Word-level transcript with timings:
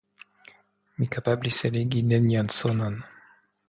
Mi 1.03 1.09
kapablis 1.17 1.61
eligi 1.71 2.05
nenian 2.09 2.53
sonon. 2.59 3.03